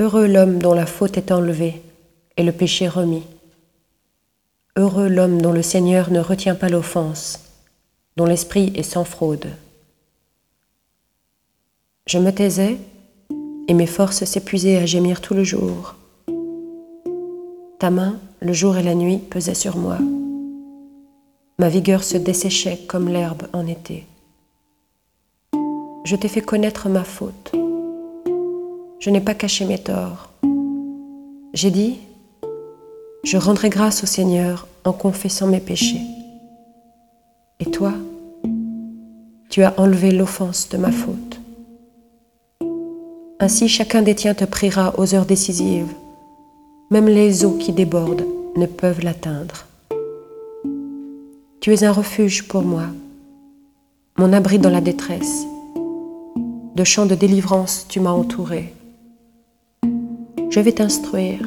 Heureux 0.00 0.28
l'homme 0.28 0.60
dont 0.60 0.74
la 0.74 0.86
faute 0.86 1.16
est 1.16 1.32
enlevée 1.32 1.82
et 2.36 2.44
le 2.44 2.52
péché 2.52 2.86
remis. 2.86 3.24
Heureux 4.76 5.08
l'homme 5.08 5.42
dont 5.42 5.50
le 5.50 5.62
Seigneur 5.62 6.12
ne 6.12 6.20
retient 6.20 6.54
pas 6.54 6.68
l'offense, 6.68 7.40
dont 8.16 8.24
l'esprit 8.24 8.72
est 8.76 8.84
sans 8.84 9.02
fraude. 9.02 9.48
Je 12.06 12.18
me 12.18 12.30
taisais 12.30 12.76
et 13.66 13.74
mes 13.74 13.86
forces 13.86 14.24
s'épuisaient 14.24 14.76
à 14.76 14.86
gémir 14.86 15.20
tout 15.20 15.34
le 15.34 15.42
jour. 15.42 15.96
Ta 17.80 17.90
main, 17.90 18.20
le 18.40 18.52
jour 18.52 18.76
et 18.76 18.84
la 18.84 18.94
nuit, 18.94 19.18
pesait 19.18 19.54
sur 19.54 19.76
moi. 19.76 19.98
Ma 21.58 21.68
vigueur 21.68 22.04
se 22.04 22.16
desséchait 22.16 22.78
comme 22.86 23.08
l'herbe 23.08 23.48
en 23.52 23.66
été. 23.66 24.06
Je 26.04 26.14
t'ai 26.14 26.28
fait 26.28 26.40
connaître 26.40 26.88
ma 26.88 27.02
faute. 27.02 27.57
Je 29.00 29.10
n'ai 29.10 29.20
pas 29.20 29.34
caché 29.34 29.64
mes 29.64 29.78
torts. 29.78 30.30
J'ai 31.54 31.70
dit, 31.70 31.98
je 33.22 33.36
rendrai 33.36 33.68
grâce 33.68 34.02
au 34.02 34.06
Seigneur 34.06 34.66
en 34.84 34.92
confessant 34.92 35.46
mes 35.46 35.60
péchés. 35.60 36.00
Et 37.60 37.70
toi, 37.70 37.92
tu 39.50 39.62
as 39.62 39.78
enlevé 39.78 40.10
l'offense 40.10 40.68
de 40.68 40.78
ma 40.78 40.90
faute. 40.90 41.40
Ainsi 43.38 43.68
chacun 43.68 44.02
des 44.02 44.16
tiens 44.16 44.34
te 44.34 44.44
priera 44.44 44.98
aux 44.98 45.14
heures 45.14 45.26
décisives. 45.26 45.92
Même 46.90 47.06
les 47.06 47.44
eaux 47.44 47.56
qui 47.56 47.72
débordent 47.72 48.26
ne 48.56 48.66
peuvent 48.66 49.04
l'atteindre. 49.04 49.66
Tu 51.60 51.72
es 51.72 51.84
un 51.84 51.92
refuge 51.92 52.48
pour 52.48 52.62
moi, 52.62 52.84
mon 54.16 54.32
abri 54.32 54.58
dans 54.58 54.70
la 54.70 54.80
détresse. 54.80 55.44
De 56.74 56.82
chants 56.82 57.06
de 57.06 57.14
délivrance 57.14 57.86
tu 57.88 58.00
m'as 58.00 58.10
entouré. 58.10 58.74
Je 60.50 60.60
vais 60.60 60.72
t'instruire, 60.72 61.40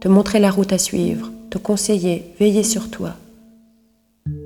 te 0.00 0.08
montrer 0.08 0.38
la 0.38 0.50
route 0.50 0.72
à 0.72 0.78
suivre, 0.78 1.32
te 1.50 1.58
conseiller, 1.58 2.24
veiller 2.38 2.62
sur 2.62 2.90
toi. 2.90 3.14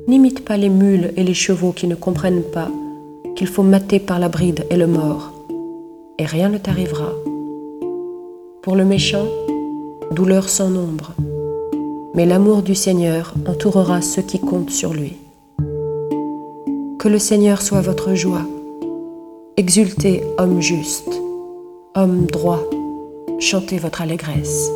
N'imite 0.08 0.44
pas 0.44 0.56
les 0.56 0.70
mules 0.70 1.12
et 1.16 1.22
les 1.22 1.34
chevaux 1.34 1.72
qui 1.72 1.86
ne 1.86 1.94
comprennent 1.94 2.42
pas 2.42 2.70
qu'il 3.36 3.46
faut 3.46 3.62
mater 3.62 4.00
par 4.00 4.18
la 4.18 4.28
bride 4.28 4.64
et 4.70 4.76
le 4.76 4.86
mort 4.86 5.32
et 6.18 6.24
rien 6.24 6.48
ne 6.48 6.58
t'arrivera. 6.58 7.12
Pour 8.62 8.76
le 8.76 8.84
méchant, 8.84 9.26
douleur 10.12 10.48
sans 10.48 10.68
nombre, 10.68 11.12
mais 12.14 12.26
l'amour 12.26 12.62
du 12.62 12.74
Seigneur 12.74 13.32
entourera 13.46 14.02
ceux 14.02 14.22
qui 14.22 14.38
comptent 14.38 14.70
sur 14.70 14.92
lui. 14.92 15.16
Que 16.98 17.08
le 17.08 17.18
Seigneur 17.18 17.62
soit 17.62 17.80
votre 17.80 18.14
joie. 18.14 18.46
Exultez, 19.56 20.22
homme 20.36 20.60
juste, 20.60 21.10
homme 21.94 22.26
droit, 22.26 22.62
chantez 23.40 23.78
votre 23.78 24.02
allégresse. 24.02 24.70